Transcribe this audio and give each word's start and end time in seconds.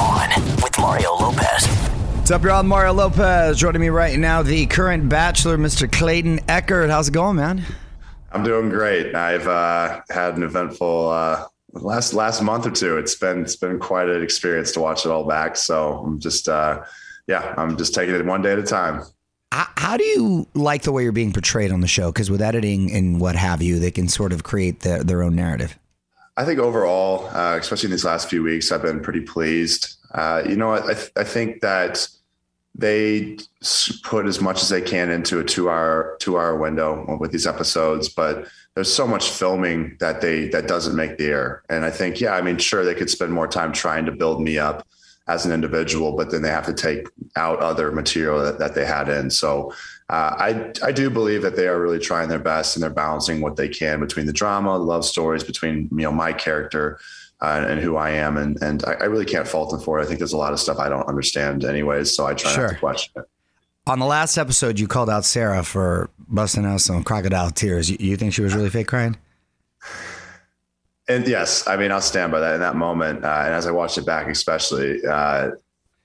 On 0.00 0.28
with 0.56 0.78
Mario 0.78 1.14
Lopez. 1.14 1.66
What's 2.16 2.30
up, 2.30 2.42
y'all? 2.42 2.62
Mario 2.62 2.92
Lopez 2.92 3.58
joining 3.58 3.80
me 3.80 3.90
right 3.90 4.18
now, 4.18 4.42
the 4.42 4.66
current 4.66 5.08
bachelor, 5.08 5.56
Mr. 5.56 5.90
Clayton 5.90 6.38
Echard. 6.40 6.90
How's 6.90 7.08
it 7.08 7.12
going, 7.12 7.36
man? 7.36 7.62
I'm 8.32 8.42
doing 8.42 8.70
great. 8.70 9.14
I've 9.14 9.46
uh, 9.46 10.00
had 10.10 10.36
an 10.36 10.42
eventful 10.42 11.10
uh, 11.10 11.46
last 11.72 12.12
last 12.12 12.42
month 12.42 12.66
or 12.66 12.70
two. 12.70 12.96
It's 12.96 13.14
been 13.14 13.42
it's 13.42 13.56
been 13.56 13.78
quite 13.78 14.08
an 14.08 14.22
experience 14.22 14.72
to 14.72 14.80
watch 14.80 15.06
it 15.06 15.10
all 15.10 15.24
back. 15.24 15.56
So 15.56 16.02
I'm 16.04 16.18
just 16.18 16.48
uh, 16.48 16.82
yeah, 17.26 17.54
I'm 17.56 17.76
just 17.76 17.94
taking 17.94 18.14
it 18.14 18.24
one 18.24 18.42
day 18.42 18.52
at 18.52 18.58
a 18.58 18.64
time. 18.64 19.02
How, 19.52 19.66
how 19.76 19.96
do 19.96 20.04
you 20.04 20.46
like 20.54 20.82
the 20.82 20.90
way 20.90 21.04
you're 21.04 21.12
being 21.12 21.32
portrayed 21.32 21.70
on 21.70 21.80
the 21.80 21.86
show? 21.86 22.10
Because 22.10 22.30
with 22.30 22.42
editing 22.42 22.90
and 22.90 23.20
what 23.20 23.36
have 23.36 23.62
you, 23.62 23.78
they 23.78 23.92
can 23.92 24.08
sort 24.08 24.32
of 24.32 24.42
create 24.42 24.80
their, 24.80 25.04
their 25.04 25.22
own 25.22 25.36
narrative. 25.36 25.78
I 26.36 26.44
think 26.44 26.58
overall, 26.58 27.28
uh, 27.28 27.56
especially 27.60 27.88
in 27.88 27.90
these 27.92 28.04
last 28.04 28.28
few 28.28 28.42
weeks, 28.42 28.72
I've 28.72 28.82
been 28.82 29.00
pretty 29.00 29.20
pleased. 29.20 29.96
Uh, 30.12 30.42
you 30.46 30.56
know, 30.56 30.74
I, 30.74 30.94
th- 30.94 31.12
I 31.16 31.24
think 31.24 31.60
that 31.60 32.08
they 32.74 33.38
put 34.02 34.26
as 34.26 34.40
much 34.40 34.62
as 34.62 34.68
they 34.68 34.80
can 34.80 35.10
into 35.10 35.38
a 35.38 35.44
two 35.44 35.70
hour 35.70 36.16
two 36.18 36.36
hour 36.36 36.56
window 36.56 37.16
with 37.20 37.30
these 37.30 37.46
episodes, 37.46 38.08
but 38.08 38.48
there's 38.74 38.92
so 38.92 39.06
much 39.06 39.30
filming 39.30 39.96
that 40.00 40.20
they 40.20 40.48
that 40.48 40.66
doesn't 40.66 40.96
make 40.96 41.16
the 41.18 41.26
air. 41.26 41.62
And 41.68 41.84
I 41.84 41.90
think, 41.90 42.20
yeah, 42.20 42.34
I 42.34 42.42
mean, 42.42 42.58
sure, 42.58 42.84
they 42.84 42.94
could 42.96 43.10
spend 43.10 43.32
more 43.32 43.46
time 43.46 43.72
trying 43.72 44.04
to 44.06 44.12
build 44.12 44.42
me 44.42 44.58
up 44.58 44.86
as 45.28 45.46
an 45.46 45.52
individual, 45.52 46.16
but 46.16 46.30
then 46.30 46.42
they 46.42 46.50
have 46.50 46.66
to 46.66 46.74
take 46.74 47.08
out 47.36 47.60
other 47.60 47.90
material 47.92 48.40
that, 48.40 48.58
that 48.58 48.74
they 48.74 48.84
had 48.84 49.08
in. 49.08 49.30
So 49.30 49.72
uh, 50.14 50.36
I 50.38 50.72
I 50.82 50.92
do 50.92 51.10
believe 51.10 51.42
that 51.42 51.56
they 51.56 51.66
are 51.66 51.80
really 51.80 51.98
trying 51.98 52.28
their 52.28 52.38
best 52.38 52.76
and 52.76 52.82
they're 52.82 52.90
balancing 52.90 53.40
what 53.40 53.56
they 53.56 53.68
can 53.68 53.98
between 53.98 54.26
the 54.26 54.32
drama, 54.32 54.76
love 54.76 55.04
stories, 55.04 55.42
between 55.42 55.88
you 55.90 56.04
know 56.04 56.12
my 56.12 56.32
character 56.32 57.00
uh, 57.40 57.66
and 57.68 57.80
who 57.80 57.96
I 57.96 58.10
am, 58.10 58.36
and 58.36 58.62
and 58.62 58.84
I, 58.84 58.92
I, 58.92 59.04
really 59.04 59.24
can't 59.24 59.48
fault 59.48 59.70
them 59.70 59.80
for 59.80 59.98
it. 59.98 60.04
I 60.04 60.06
think 60.06 60.20
there's 60.20 60.32
a 60.32 60.36
lot 60.36 60.52
of 60.52 60.60
stuff 60.60 60.78
I 60.78 60.88
don't 60.88 61.08
understand, 61.08 61.64
anyways, 61.64 62.14
so 62.14 62.26
I 62.26 62.34
try 62.34 62.52
sure. 62.52 62.66
not 62.66 62.72
to 62.74 62.78
question 62.78 63.12
it. 63.16 63.24
On 63.88 63.98
the 63.98 64.06
last 64.06 64.38
episode, 64.38 64.78
you 64.78 64.86
called 64.86 65.10
out 65.10 65.24
Sarah 65.24 65.64
for 65.64 66.10
busting 66.28 66.64
out 66.64 66.80
some 66.80 67.02
crocodile 67.02 67.50
tears. 67.50 67.90
You, 67.90 67.96
you 67.98 68.16
think 68.16 68.34
she 68.34 68.42
was 68.42 68.54
really 68.54 68.70
fake 68.70 68.86
crying? 68.86 69.16
And 71.08 71.26
yes, 71.26 71.66
I 71.66 71.76
mean 71.76 71.90
I'll 71.90 72.00
stand 72.00 72.30
by 72.30 72.38
that 72.38 72.54
in 72.54 72.60
that 72.60 72.76
moment. 72.76 73.24
Uh, 73.24 73.42
and 73.46 73.54
as 73.54 73.66
I 73.66 73.72
watched 73.72 73.98
it 73.98 74.06
back, 74.06 74.28
especially, 74.28 75.04
uh, 75.04 75.50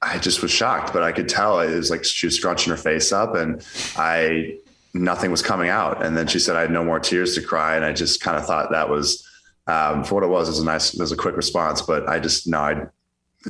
I 0.01 0.17
just 0.17 0.41
was 0.41 0.51
shocked. 0.51 0.93
But 0.93 1.03
I 1.03 1.11
could 1.11 1.29
tell 1.29 1.59
it 1.59 1.75
was 1.75 1.89
like 1.89 2.03
she 2.03 2.27
was 2.27 2.35
scrunching 2.35 2.71
her 2.71 2.77
face 2.77 3.11
up, 3.11 3.35
and 3.35 3.65
I 3.97 4.57
nothing 4.93 5.31
was 5.31 5.41
coming 5.41 5.69
out. 5.69 6.03
And 6.03 6.17
then 6.17 6.27
she 6.27 6.39
said 6.39 6.55
I 6.55 6.61
had 6.61 6.71
no 6.71 6.83
more 6.83 6.99
tears 6.99 7.35
to 7.35 7.41
cry, 7.41 7.75
and 7.75 7.85
I 7.85 7.93
just 7.93 8.21
kind 8.21 8.38
of 8.38 8.45
thought 8.45 8.71
that 8.71 8.89
was 8.89 9.25
um, 9.69 10.03
for 10.03 10.15
what 10.15 10.23
it 10.23 10.27
was, 10.27 10.47
it 10.47 10.51
was 10.51 10.59
a 10.59 10.65
nice, 10.65 10.93
it 10.95 10.99
was 10.99 11.11
a 11.11 11.15
quick 11.15 11.38
response, 11.38 11.81
but 11.81 12.09
I 12.09 12.19
just, 12.19 12.47
no, 12.47 12.59
I, 12.59 12.88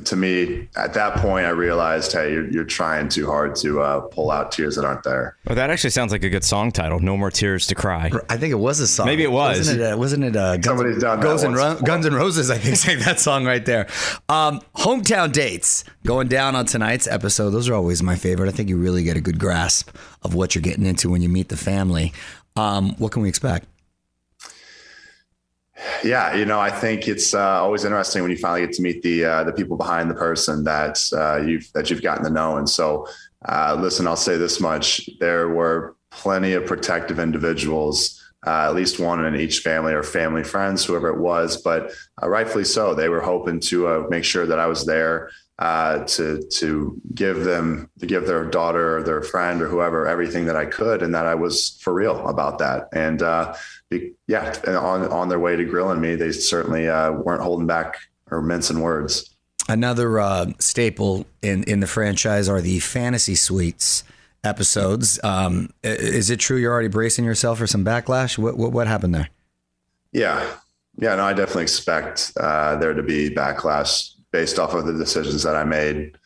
to 0.04 0.14
me 0.14 0.68
at 0.76 0.94
that 0.94 1.16
point, 1.16 1.46
I 1.46 1.50
realized, 1.50 2.12
Hey, 2.12 2.32
you're, 2.32 2.48
you're 2.48 2.64
trying 2.64 3.08
too 3.08 3.26
hard 3.26 3.56
to 3.56 3.80
uh, 3.82 4.00
pull 4.00 4.30
out 4.30 4.52
tears 4.52 4.76
that 4.76 4.84
aren't 4.84 5.02
there. 5.02 5.36
Well, 5.46 5.56
that 5.56 5.68
actually 5.68 5.90
sounds 5.90 6.12
like 6.12 6.22
a 6.22 6.28
good 6.28 6.44
song 6.44 6.70
title. 6.70 7.00
No 7.00 7.16
more 7.16 7.30
tears 7.30 7.66
to 7.68 7.74
cry. 7.74 8.10
I 8.28 8.36
think 8.36 8.52
it 8.52 8.58
was 8.58 8.78
a 8.78 8.86
song. 8.86 9.06
Maybe 9.06 9.24
it 9.24 9.32
was. 9.32 9.58
Wasn't 9.58 9.80
it? 9.80 9.92
Uh, 9.92 9.96
wasn't 9.96 10.24
it 10.24 10.36
uh, 10.36 10.52
Guns, 10.58 10.66
Somebody's 10.66 10.98
done 11.02 11.20
Guns, 11.20 11.42
and 11.42 11.56
Ro- 11.56 11.80
Guns 11.82 12.06
and 12.06 12.14
Roses? 12.14 12.50
I 12.50 12.58
think 12.58 12.76
sang 12.76 13.00
that 13.00 13.18
song 13.18 13.44
right 13.44 13.64
there. 13.64 13.88
Um, 14.28 14.60
hometown 14.76 15.32
dates 15.32 15.82
going 16.06 16.28
down 16.28 16.54
on 16.54 16.66
tonight's 16.66 17.08
episode. 17.08 17.50
Those 17.50 17.68
are 17.68 17.74
always 17.74 18.00
my 18.02 18.14
favorite. 18.14 18.48
I 18.48 18.52
think 18.52 18.68
you 18.68 18.76
really 18.76 19.02
get 19.02 19.16
a 19.16 19.20
good 19.20 19.40
grasp 19.40 19.90
of 20.22 20.34
what 20.34 20.54
you're 20.54 20.62
getting 20.62 20.86
into 20.86 21.10
when 21.10 21.20
you 21.20 21.28
meet 21.28 21.48
the 21.48 21.56
family. 21.56 22.12
Um, 22.56 22.94
what 22.98 23.10
can 23.10 23.22
we 23.22 23.28
expect? 23.28 23.66
Yeah, 26.02 26.34
you 26.34 26.44
know, 26.44 26.60
I 26.60 26.70
think 26.70 27.08
it's 27.08 27.34
uh, 27.34 27.62
always 27.62 27.84
interesting 27.84 28.22
when 28.22 28.30
you 28.30 28.36
finally 28.36 28.66
get 28.66 28.74
to 28.76 28.82
meet 28.82 29.02
the 29.02 29.24
uh, 29.24 29.44
the 29.44 29.52
people 29.52 29.76
behind 29.76 30.10
the 30.10 30.14
person 30.14 30.64
that 30.64 31.00
uh, 31.12 31.36
you've 31.36 31.70
that 31.72 31.90
you've 31.90 32.02
gotten 32.02 32.24
to 32.24 32.30
know. 32.30 32.56
And 32.56 32.68
so, 32.68 33.06
uh, 33.48 33.76
listen, 33.78 34.06
I'll 34.06 34.16
say 34.16 34.36
this 34.36 34.60
much: 34.60 35.08
there 35.20 35.48
were 35.48 35.96
plenty 36.10 36.52
of 36.54 36.66
protective 36.66 37.18
individuals, 37.18 38.22
uh, 38.46 38.68
at 38.68 38.74
least 38.74 38.98
one 38.98 39.24
in 39.24 39.36
each 39.36 39.60
family 39.60 39.92
or 39.92 40.02
family 40.02 40.44
friends, 40.44 40.84
whoever 40.84 41.08
it 41.08 41.18
was. 41.18 41.60
But 41.62 41.92
uh, 42.22 42.28
rightfully 42.28 42.64
so, 42.64 42.94
they 42.94 43.08
were 43.08 43.20
hoping 43.20 43.60
to 43.60 44.06
make 44.10 44.24
sure 44.24 44.46
that 44.46 44.58
I 44.58 44.66
was 44.66 44.84
there 44.84 45.30
uh, 45.60 46.04
to 46.04 46.42
to 46.42 47.00
give 47.14 47.44
them 47.44 47.90
to 47.98 48.06
give 48.06 48.26
their 48.26 48.46
daughter 48.46 48.96
or 48.96 49.02
their 49.02 49.22
friend 49.22 49.60
or 49.60 49.68
whoever 49.68 50.06
everything 50.06 50.46
that 50.46 50.56
I 50.56 50.64
could, 50.64 51.02
and 51.02 51.14
that 51.14 51.26
I 51.26 51.34
was 51.34 51.78
for 51.82 51.92
real 51.92 52.26
about 52.26 52.58
that. 52.58 52.88
And 52.94 53.20
uh, 53.20 53.54
be, 53.90 54.12
yeah, 54.26 54.54
on 54.66 55.06
on 55.08 55.28
their 55.28 55.38
way 55.38 55.56
to 55.56 55.64
grilling 55.64 56.00
me, 56.00 56.14
they 56.14 56.32
certainly 56.32 56.88
uh, 56.88 57.12
weren't 57.12 57.42
holding 57.42 57.66
back 57.66 57.98
or 58.30 58.40
mincing 58.40 58.80
words. 58.80 59.36
Another 59.68 60.18
uh, 60.18 60.46
staple 60.58 61.26
in 61.42 61.64
in 61.64 61.80
the 61.80 61.86
franchise 61.86 62.48
are 62.48 62.62
the 62.62 62.80
fantasy 62.80 63.34
suites 63.34 64.02
episodes. 64.42 65.22
Um, 65.22 65.74
is 65.82 66.30
it 66.30 66.40
true 66.40 66.56
you're 66.56 66.72
already 66.72 66.88
bracing 66.88 67.26
yourself 67.26 67.58
for 67.58 67.66
some 67.66 67.84
backlash? 67.84 68.38
What 68.38 68.56
what, 68.56 68.72
what 68.72 68.86
happened 68.86 69.14
there? 69.14 69.28
Yeah, 70.12 70.42
yeah, 70.96 71.16
no, 71.16 71.24
I 71.24 71.34
definitely 71.34 71.64
expect 71.64 72.32
uh, 72.40 72.76
there 72.76 72.94
to 72.94 73.02
be 73.02 73.28
backlash 73.28 74.14
based 74.32 74.58
off 74.58 74.74
of 74.74 74.86
the 74.86 74.92
decisions 74.92 75.42
that 75.42 75.56
I 75.56 75.64
made. 75.64 76.16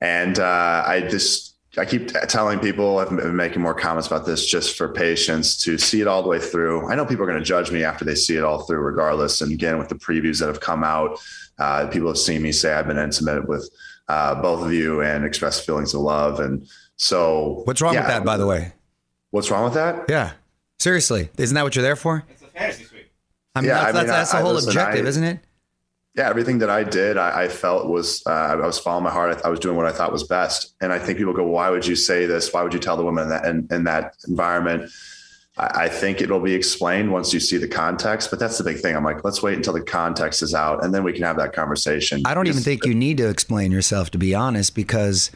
And 0.00 0.38
uh, 0.38 0.84
I 0.86 1.02
just, 1.08 1.56
I 1.76 1.84
keep 1.84 2.08
telling 2.28 2.58
people, 2.58 2.98
I've 2.98 3.10
been 3.10 3.36
making 3.36 3.62
more 3.62 3.74
comments 3.74 4.06
about 4.08 4.26
this 4.26 4.46
just 4.46 4.76
for 4.76 4.88
patience 4.92 5.56
to 5.64 5.78
see 5.78 6.00
it 6.00 6.08
all 6.08 6.22
the 6.22 6.28
way 6.28 6.38
through. 6.40 6.90
I 6.90 6.94
know 6.94 7.04
people 7.04 7.24
are 7.24 7.28
going 7.28 7.38
to 7.38 7.44
judge 7.44 7.70
me 7.70 7.84
after 7.84 8.04
they 8.04 8.14
see 8.14 8.36
it 8.36 8.42
all 8.42 8.62
through, 8.62 8.78
regardless. 8.80 9.40
And 9.40 9.52
again, 9.52 9.78
with 9.78 9.88
the 9.88 9.94
previews 9.94 10.40
that 10.40 10.46
have 10.48 10.60
come 10.60 10.82
out, 10.82 11.20
uh, 11.58 11.86
people 11.88 12.08
have 12.08 12.18
seen 12.18 12.42
me 12.42 12.50
say 12.52 12.72
I've 12.72 12.86
been 12.86 12.98
intimate 12.98 13.46
with 13.46 13.68
uh, 14.08 14.40
both 14.40 14.64
of 14.64 14.72
you 14.72 15.02
and 15.02 15.24
expressed 15.24 15.64
feelings 15.66 15.94
of 15.94 16.00
love. 16.00 16.40
And 16.40 16.66
so, 16.96 17.62
What's 17.64 17.80
wrong 17.80 17.94
yeah, 17.94 18.00
with 18.00 18.08
that, 18.08 18.24
by 18.24 18.36
the 18.36 18.46
way? 18.46 18.72
What's 19.30 19.50
wrong 19.50 19.64
with 19.64 19.74
that? 19.74 20.06
Yeah. 20.08 20.32
Seriously. 20.80 21.28
Isn't 21.36 21.54
that 21.54 21.62
what 21.62 21.76
you're 21.76 21.82
there 21.84 21.94
for? 21.94 22.24
It's 22.30 22.42
a 22.42 22.46
fantasy 22.46 22.84
suite. 22.84 23.06
I 23.54 23.60
mean, 23.60 23.68
Yeah, 23.68 23.74
that's, 23.74 23.84
I 23.84 23.86
mean, 23.86 23.94
that's, 23.94 24.10
that's 24.10 24.30
the 24.32 24.36
I- 24.38 24.40
I 24.40 24.42
whole 24.42 24.54
listen, 24.54 24.70
objective, 24.70 25.04
I- 25.04 25.08
isn't 25.08 25.24
it? 25.24 25.40
Yeah, 26.16 26.28
everything 26.28 26.58
that 26.58 26.70
I 26.70 26.82
did, 26.82 27.16
I, 27.16 27.44
I 27.44 27.48
felt 27.48 27.88
was 27.88 28.22
uh, 28.26 28.30
I 28.30 28.56
was 28.56 28.78
following 28.78 29.04
my 29.04 29.10
heart. 29.10 29.40
I, 29.44 29.46
I 29.46 29.50
was 29.50 29.60
doing 29.60 29.76
what 29.76 29.86
I 29.86 29.92
thought 29.92 30.10
was 30.10 30.24
best. 30.24 30.74
And 30.80 30.92
I 30.92 30.98
think 30.98 31.18
people 31.18 31.32
go, 31.32 31.44
"Why 31.44 31.70
would 31.70 31.86
you 31.86 31.94
say 31.94 32.26
this? 32.26 32.52
Why 32.52 32.62
would 32.62 32.74
you 32.74 32.80
tell 32.80 32.96
the 32.96 33.04
woman 33.04 33.24
in 33.24 33.30
that 33.30 33.44
in, 33.44 33.68
in 33.70 33.84
that 33.84 34.16
environment?" 34.26 34.90
I, 35.56 35.84
I 35.84 35.88
think 35.88 36.20
it'll 36.20 36.40
be 36.40 36.54
explained 36.54 37.12
once 37.12 37.32
you 37.32 37.38
see 37.38 37.58
the 37.58 37.68
context. 37.68 38.28
But 38.30 38.40
that's 38.40 38.58
the 38.58 38.64
big 38.64 38.80
thing. 38.80 38.96
I'm 38.96 39.04
like, 39.04 39.22
let's 39.22 39.40
wait 39.40 39.56
until 39.56 39.72
the 39.72 39.82
context 39.82 40.42
is 40.42 40.52
out, 40.52 40.84
and 40.84 40.92
then 40.92 41.04
we 41.04 41.12
can 41.12 41.22
have 41.22 41.36
that 41.36 41.52
conversation. 41.52 42.22
I 42.24 42.34
don't 42.34 42.48
even 42.48 42.62
think 42.62 42.84
you 42.84 42.94
need 42.94 43.18
to 43.18 43.28
explain 43.28 43.70
yourself, 43.70 44.10
to 44.10 44.18
be 44.18 44.34
honest, 44.34 44.74
because 44.74 45.30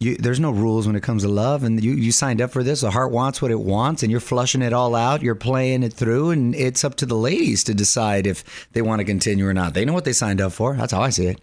you, 0.00 0.16
there's 0.16 0.40
no 0.40 0.50
rules 0.50 0.86
when 0.86 0.96
it 0.96 1.02
comes 1.02 1.22
to 1.22 1.28
love, 1.28 1.62
and 1.62 1.82
you 1.84 1.92
you 1.92 2.10
signed 2.10 2.40
up 2.40 2.50
for 2.50 2.62
this. 2.62 2.80
The 2.80 2.90
heart 2.90 3.12
wants 3.12 3.42
what 3.42 3.50
it 3.50 3.60
wants, 3.60 4.02
and 4.02 4.10
you're 4.10 4.18
flushing 4.18 4.62
it 4.62 4.72
all 4.72 4.94
out. 4.94 5.22
You're 5.22 5.34
playing 5.34 5.82
it 5.82 5.92
through, 5.92 6.30
and 6.30 6.54
it's 6.54 6.84
up 6.84 6.94
to 6.96 7.06
the 7.06 7.16
ladies 7.16 7.62
to 7.64 7.74
decide 7.74 8.26
if 8.26 8.68
they 8.72 8.80
want 8.80 9.00
to 9.00 9.04
continue 9.04 9.46
or 9.46 9.52
not. 9.52 9.74
They 9.74 9.84
know 9.84 9.92
what 9.92 10.06
they 10.06 10.14
signed 10.14 10.40
up 10.40 10.52
for. 10.52 10.74
That's 10.74 10.92
how 10.92 11.02
I 11.02 11.10
see 11.10 11.26
it. 11.26 11.40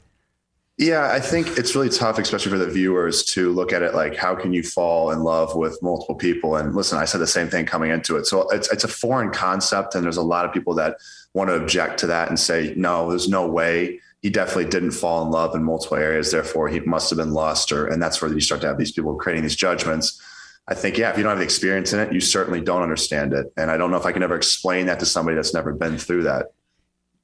Yeah, 0.79 1.11
I 1.11 1.19
think 1.19 1.57
it's 1.57 1.75
really 1.75 1.89
tough, 1.89 2.19
especially 2.19 2.51
for 2.51 2.57
the 2.59 2.69
viewers, 2.69 3.23
to 3.25 3.51
look 3.51 3.73
at 3.73 3.81
it 3.81 3.95
like, 3.95 4.15
how 4.15 4.35
can 4.35 4.53
you 4.53 4.61
fall 4.61 5.09
in 5.09 5.23
love 5.23 5.55
with 5.55 5.81
multiple 5.81 6.13
people? 6.13 6.55
And 6.55 6.75
listen, 6.75 6.99
I 6.99 7.05
said 7.05 7.19
the 7.19 7.25
same 7.25 7.49
thing 7.49 7.65
coming 7.65 7.89
into 7.89 8.15
it. 8.17 8.25
So 8.25 8.49
it's 8.49 8.71
it's 8.71 8.83
a 8.83 8.87
foreign 8.87 9.31
concept, 9.31 9.93
and 9.93 10.03
there's 10.03 10.17
a 10.17 10.23
lot 10.23 10.45
of 10.45 10.53
people 10.53 10.73
that 10.75 10.97
want 11.33 11.49
to 11.51 11.55
object 11.55 11.99
to 11.99 12.07
that 12.07 12.29
and 12.29 12.39
say, 12.39 12.73
no, 12.75 13.09
there's 13.09 13.29
no 13.29 13.47
way. 13.47 14.01
He 14.21 14.29
definitely 14.29 14.65
didn't 14.65 14.91
fall 14.91 15.23
in 15.23 15.31
love 15.31 15.55
in 15.55 15.63
multiple 15.63 15.97
areas. 15.97 16.31
Therefore, 16.31 16.67
he 16.67 16.79
must 16.81 17.09
have 17.09 17.17
been 17.17 17.33
lost, 17.33 17.71
or 17.71 17.87
and 17.87 18.01
that's 18.01 18.21
where 18.21 18.33
you 18.33 18.39
start 18.39 18.61
to 18.61 18.67
have 18.67 18.77
these 18.77 18.91
people 18.91 19.15
creating 19.15 19.43
these 19.43 19.55
judgments. 19.55 20.21
I 20.67 20.73
think, 20.73 20.97
yeah, 20.97 21.11
if 21.11 21.17
you 21.17 21.23
don't 21.23 21.31
have 21.31 21.37
the 21.37 21.45
experience 21.45 21.93
in 21.93 21.99
it, 21.99 22.11
you 22.11 22.19
certainly 22.19 22.59
don't 22.59 22.81
understand 22.81 23.33
it. 23.33 23.53
And 23.55 23.71
I 23.71 23.77
don't 23.77 23.89
know 23.89 23.97
if 23.97 24.05
I 24.05 24.11
can 24.11 24.23
ever 24.23 24.35
explain 24.35 24.87
that 24.87 24.99
to 24.99 25.05
somebody 25.05 25.35
that's 25.35 25.53
never 25.53 25.71
been 25.71 25.97
through 25.97 26.23
that. 26.23 26.47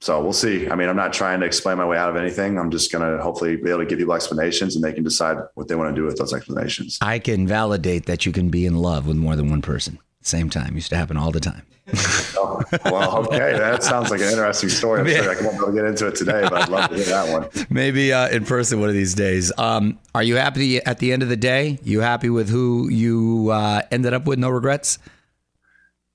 So 0.00 0.22
we'll 0.22 0.32
see. 0.32 0.68
I 0.68 0.74
mean, 0.76 0.88
I'm 0.88 0.96
not 0.96 1.12
trying 1.12 1.40
to 1.40 1.46
explain 1.46 1.78
my 1.78 1.86
way 1.86 1.96
out 1.96 2.10
of 2.10 2.16
anything. 2.16 2.58
I'm 2.58 2.70
just 2.70 2.90
going 2.90 3.10
to 3.10 3.22
hopefully 3.22 3.56
be 3.56 3.70
able 3.70 3.80
to 3.80 3.86
give 3.86 3.98
people 3.98 4.14
explanations 4.14 4.76
and 4.76 4.84
they 4.84 4.92
can 4.92 5.04
decide 5.04 5.38
what 5.54 5.68
they 5.68 5.74
want 5.74 5.94
to 5.94 6.00
do 6.00 6.06
with 6.06 6.16
those 6.16 6.32
explanations. 6.32 6.98
I 7.00 7.18
can 7.18 7.46
validate 7.46 8.06
that 8.06 8.26
you 8.26 8.32
can 8.32 8.48
be 8.50 8.66
in 8.66 8.76
love 8.76 9.06
with 9.06 9.16
more 9.16 9.36
than 9.36 9.50
one 9.50 9.62
person 9.62 9.98
same 10.24 10.50
time. 10.50 10.74
Used 10.74 10.90
to 10.90 10.96
happen 10.96 11.16
all 11.16 11.30
the 11.30 11.40
time. 11.40 11.62
Oh, 12.36 12.62
well, 12.84 13.18
okay. 13.26 13.56
That 13.56 13.82
sounds 13.82 14.10
like 14.10 14.20
an 14.20 14.28
interesting 14.28 14.68
story. 14.68 15.00
I'm 15.00 15.06
sure 15.22 15.22
I 15.22 15.40
won't 15.42 15.56
be 15.56 15.56
able 15.56 15.66
to 15.66 15.72
get 15.72 15.84
into 15.84 16.06
it 16.08 16.16
today, 16.16 16.42
but 16.42 16.54
I'd 16.54 16.68
love 16.68 16.90
to 16.90 16.96
hear 16.96 17.04
that 17.06 17.32
one. 17.32 17.66
Maybe 17.70 18.12
uh, 18.12 18.28
in 18.28 18.44
person 18.44 18.80
one 18.80 18.88
of 18.88 18.94
these 18.94 19.14
days. 19.14 19.52
Um, 19.56 19.98
are 20.14 20.22
you 20.22 20.36
happy 20.36 20.78
at 20.78 20.98
the 20.98 21.12
end 21.12 21.22
of 21.22 21.28
the 21.28 21.36
day? 21.36 21.78
You 21.84 22.00
happy 22.00 22.28
with 22.28 22.48
who 22.50 22.88
you 22.90 23.50
uh, 23.50 23.82
ended 23.90 24.12
up 24.12 24.26
with? 24.26 24.38
No 24.38 24.50
regrets. 24.50 24.98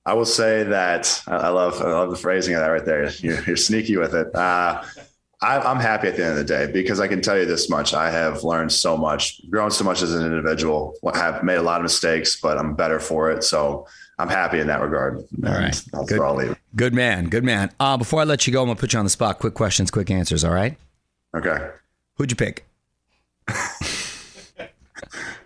I 0.06 0.12
will 0.14 0.26
say 0.26 0.62
that 0.64 1.22
I 1.26 1.36
I 1.36 1.48
love, 1.48 1.80
I 1.80 1.90
love 1.90 2.10
the 2.10 2.16
phrasing 2.16 2.54
of 2.54 2.60
that 2.60 2.68
right 2.68 2.84
there. 2.84 3.10
You're, 3.10 3.42
you're 3.44 3.56
sneaky 3.56 3.96
with 3.96 4.14
it. 4.14 4.34
Uh, 4.34 4.82
I, 5.42 5.58
I'm 5.58 5.80
happy 5.80 6.08
at 6.08 6.16
the 6.16 6.22
end 6.22 6.32
of 6.32 6.38
the 6.38 6.44
day 6.44 6.70
because 6.70 7.00
I 7.00 7.08
can 7.08 7.22
tell 7.22 7.38
you 7.38 7.46
this 7.46 7.70
much. 7.70 7.94
I 7.94 8.10
have 8.10 8.44
learned 8.44 8.72
so 8.72 8.96
much, 8.96 9.40
grown 9.48 9.70
so 9.70 9.84
much 9.84 10.02
as 10.02 10.12
an 10.14 10.24
individual, 10.26 10.94
have 11.14 11.42
made 11.42 11.56
a 11.56 11.62
lot 11.62 11.80
of 11.80 11.82
mistakes, 11.82 12.38
but 12.38 12.58
I'm 12.58 12.74
better 12.74 13.00
for 13.00 13.30
it. 13.30 13.42
So 13.42 13.86
I'm 14.18 14.28
happy 14.28 14.60
in 14.60 14.66
that 14.66 14.82
regard. 14.82 15.16
All 15.16 15.24
right. 15.52 15.82
Good. 16.06 16.18
where 16.18 16.28
I'll 16.28 16.36
leave. 16.36 16.54
Good 16.76 16.92
man. 16.92 17.30
Good 17.30 17.44
man. 17.44 17.70
Uh, 17.80 17.96
before 17.96 18.20
I 18.20 18.24
let 18.24 18.46
you 18.46 18.52
go, 18.52 18.60
I'm 18.60 18.68
gonna 18.68 18.78
put 18.78 18.92
you 18.92 18.98
on 18.98 19.06
the 19.06 19.10
spot. 19.10 19.38
Quick 19.38 19.54
questions, 19.54 19.90
quick 19.90 20.10
answers. 20.10 20.44
All 20.44 20.52
right. 20.52 20.76
Okay. 21.34 21.70
Who'd 22.16 22.30
you 22.30 22.36
pick? 22.36 22.66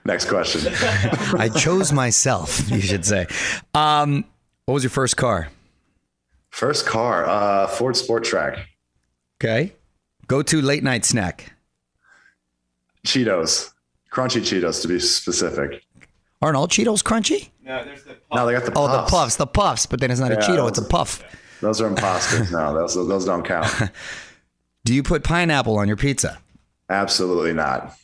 Next 0.04 0.28
question. 0.28 0.72
I 1.38 1.48
chose 1.48 1.92
myself. 1.92 2.68
You 2.68 2.80
should 2.80 3.06
say. 3.06 3.26
Um, 3.74 4.24
what 4.66 4.74
was 4.74 4.82
your 4.82 4.90
first 4.90 5.16
car? 5.16 5.48
First 6.50 6.84
car, 6.86 7.26
uh, 7.26 7.66
Ford 7.68 7.96
Sport 7.96 8.24
Trac, 8.24 8.58
Okay. 9.42 9.72
Go 10.26 10.42
to 10.42 10.60
late 10.62 10.82
night 10.82 11.04
snack. 11.04 11.52
Cheetos, 13.06 13.70
crunchy 14.12 14.40
Cheetos 14.40 14.80
to 14.82 14.88
be 14.88 14.98
specific. 14.98 15.82
Aren't 16.40 16.56
all 16.56 16.68
Cheetos 16.68 17.02
crunchy? 17.02 17.50
No, 17.62 17.84
there's 17.84 18.04
the 18.04 18.16
No, 18.32 18.46
they 18.46 18.52
got 18.52 18.64
the 18.64 18.72
Oh, 18.76 18.86
the 18.90 19.02
puffs, 19.04 19.36
the 19.36 19.46
puffs. 19.46 19.86
But 19.86 20.00
then 20.00 20.10
it's 20.10 20.20
not 20.20 20.30
a 20.30 20.34
Yeah, 20.34 20.40
Cheeto; 20.40 20.68
it's 20.68 20.78
a 20.78 20.82
those- 20.82 20.88
puff. 20.90 21.22
Those 21.60 21.80
are 21.80 21.86
imposters. 21.86 22.50
no, 22.50 22.74
those 22.74 22.94
those 22.94 23.24
don't 23.24 23.44
count. 23.44 23.66
Do 24.84 24.94
you 24.94 25.02
put 25.02 25.24
pineapple 25.24 25.78
on 25.78 25.88
your 25.88 25.96
pizza? 25.96 26.38
Absolutely 26.90 27.54
not. 27.54 27.94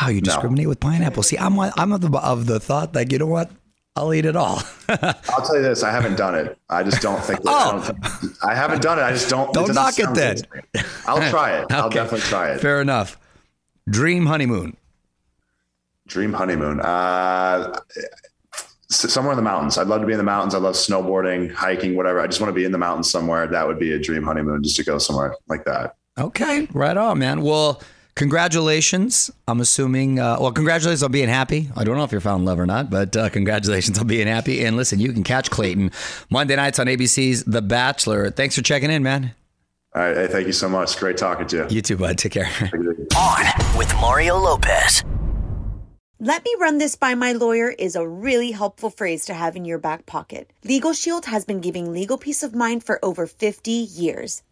Wow, 0.00 0.08
you 0.08 0.20
discriminate 0.20 0.68
with 0.68 0.80
pineapple. 0.80 1.22
See, 1.22 1.38
I'm 1.38 1.58
I'm 1.58 1.92
of 1.92 2.00
the 2.02 2.10
of 2.18 2.46
the 2.46 2.60
thought 2.60 2.92
that 2.92 3.10
you 3.10 3.18
know 3.18 3.26
what, 3.26 3.50
I'll 3.98 4.14
eat 4.14 4.24
it 4.26 4.36
all. 4.36 4.62
I'll 4.88 5.42
tell 5.44 5.56
you 5.56 5.62
this: 5.62 5.82
I 5.82 5.90
haven't 5.90 6.16
done 6.16 6.34
it. 6.36 6.56
I 6.70 6.84
just 6.84 7.02
don't 7.02 7.20
think. 7.22 7.42
That, 7.42 7.50
I, 7.50 7.72
don't 7.72 7.82
think- 7.82 8.44
I 8.44 8.54
haven't 8.54 8.80
done 8.80 8.98
it. 8.98 9.02
I 9.02 9.10
just 9.10 9.28
don't. 9.28 9.52
Don't 9.52 9.66
doesn't 9.66 9.74
knock 9.74 9.98
it 9.98 10.14
then. 10.14 10.36
good 10.36 10.44
to 10.72 10.82
me. 10.82 10.88
I'll 11.06 11.30
try 11.30 11.58
it. 11.58 11.72
I'll 11.72 11.90
definitely 11.90 12.20
try 12.20 12.50
it. 12.50 12.60
Fair 12.60 12.80
enough. 12.80 13.18
Dream 13.88 14.26
honeymoon. 14.26 14.76
Dream 16.06 16.32
honeymoon. 16.32 16.80
Uh, 16.80 17.78
somewhere 18.88 19.32
in 19.32 19.36
the 19.36 19.42
mountains. 19.42 19.76
I'd 19.78 19.88
love 19.88 20.00
to 20.00 20.06
be 20.06 20.12
in 20.12 20.18
the 20.18 20.24
mountains. 20.24 20.54
I 20.54 20.58
love 20.58 20.74
snowboarding, 20.74 21.52
hiking, 21.52 21.96
whatever. 21.96 22.20
I 22.20 22.26
just 22.26 22.40
want 22.40 22.50
to 22.50 22.54
be 22.54 22.64
in 22.64 22.72
the 22.72 22.78
mountains 22.78 23.10
somewhere. 23.10 23.46
That 23.48 23.66
would 23.66 23.78
be 23.78 23.92
a 23.92 23.98
dream 23.98 24.22
honeymoon, 24.22 24.62
just 24.62 24.76
to 24.76 24.84
go 24.84 24.98
somewhere 24.98 25.34
like 25.48 25.64
that. 25.64 25.96
Okay, 26.18 26.68
right 26.72 26.96
on, 26.96 27.18
man. 27.18 27.42
Well, 27.42 27.82
congratulations. 28.18 29.30
I'm 29.46 29.60
assuming. 29.60 30.18
Uh, 30.18 30.36
well, 30.40 30.52
congratulations 30.52 31.02
on 31.02 31.12
being 31.12 31.28
happy. 31.28 31.70
I 31.74 31.84
don't 31.84 31.96
know 31.96 32.04
if 32.04 32.12
you're 32.12 32.20
found 32.20 32.42
in 32.42 32.44
love 32.44 32.60
or 32.60 32.66
not, 32.66 32.90
but 32.90 33.16
uh, 33.16 33.30
congratulations 33.30 33.98
on 33.98 34.06
being 34.06 34.26
happy. 34.26 34.64
And 34.64 34.76
listen, 34.76 35.00
you 35.00 35.12
can 35.12 35.24
catch 35.24 35.50
Clayton 35.50 35.92
Monday 36.28 36.56
nights 36.56 36.78
on 36.78 36.86
ABC's 36.86 37.44
The 37.44 37.62
Bachelor. 37.62 38.30
Thanks 38.30 38.56
for 38.56 38.62
checking 38.62 38.90
in, 38.90 39.02
man. 39.02 39.34
All 39.94 40.02
right. 40.02 40.16
Hey, 40.16 40.26
thank 40.26 40.46
you 40.46 40.52
so 40.52 40.68
much. 40.68 40.98
Great 40.98 41.16
talking 41.16 41.46
to 41.46 41.56
you. 41.56 41.66
You 41.70 41.80
too, 41.80 41.96
bud. 41.96 42.18
Take 42.18 42.32
care. 42.32 42.50
On 43.16 43.78
with 43.78 43.92
Mario 43.94 44.36
Lopez. 44.36 45.02
Let 46.20 46.44
me 46.44 46.52
run 46.60 46.78
this 46.78 46.96
by 46.96 47.14
my 47.14 47.32
lawyer 47.32 47.70
is 47.70 47.94
a 47.94 48.06
really 48.06 48.50
helpful 48.50 48.90
phrase 48.90 49.24
to 49.26 49.34
have 49.34 49.54
in 49.54 49.64
your 49.64 49.78
back 49.78 50.04
pocket. 50.04 50.52
Legal 50.64 50.92
Shield 50.92 51.26
has 51.26 51.44
been 51.44 51.60
giving 51.60 51.92
legal 51.92 52.18
peace 52.18 52.42
of 52.42 52.56
mind 52.56 52.82
for 52.82 52.98
over 53.04 53.28
50 53.28 53.70
years. 53.70 54.42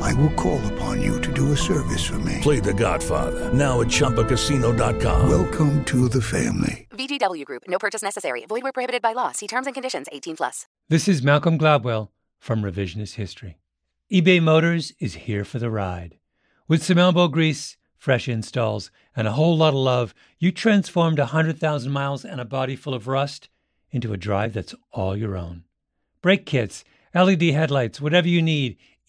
I 0.00 0.14
will 0.14 0.30
call 0.30 0.60
upon 0.72 1.00
you 1.00 1.20
to 1.20 1.32
do 1.32 1.52
a 1.52 1.56
service 1.56 2.04
for 2.04 2.18
me. 2.18 2.38
Play 2.42 2.60
The 2.60 2.74
Godfather 2.74 3.52
now 3.52 3.80
at 3.80 3.88
ChumbaCasino.com. 3.88 5.28
Welcome 5.28 5.84
to 5.86 6.08
the 6.08 6.22
family. 6.22 6.88
VGW 6.90 7.44
Group. 7.44 7.64
No 7.68 7.78
purchase 7.78 8.02
necessary. 8.02 8.44
Void 8.46 8.62
where 8.62 8.72
prohibited 8.72 9.02
by 9.02 9.12
law. 9.12 9.32
See 9.32 9.46
terms 9.46 9.66
and 9.66 9.74
conditions. 9.74 10.06
18 10.12 10.36
plus. 10.36 10.66
This 10.88 11.08
is 11.08 11.22
Malcolm 11.22 11.58
Gladwell 11.58 12.08
from 12.38 12.62
Revisionist 12.62 13.14
History. 13.14 13.58
eBay 14.12 14.42
Motors 14.42 14.92
is 14.98 15.14
here 15.14 15.44
for 15.44 15.58
the 15.58 15.70
ride. 15.70 16.16
With 16.66 16.82
some 16.82 16.98
elbow 16.98 17.28
grease, 17.28 17.76
fresh 17.96 18.28
installs, 18.28 18.90
and 19.14 19.28
a 19.28 19.32
whole 19.32 19.56
lot 19.56 19.70
of 19.70 19.74
love, 19.74 20.14
you 20.38 20.50
transformed 20.52 21.18
100,000 21.18 21.92
miles 21.92 22.24
and 22.24 22.40
a 22.40 22.44
body 22.44 22.76
full 22.76 22.94
of 22.94 23.06
rust 23.06 23.48
into 23.90 24.12
a 24.12 24.16
drive 24.16 24.52
that's 24.54 24.74
all 24.92 25.16
your 25.16 25.36
own. 25.36 25.64
Brake 26.22 26.46
kits, 26.46 26.84
LED 27.14 27.42
headlights, 27.42 28.00
whatever 28.00 28.28
you 28.28 28.40
need, 28.40 28.78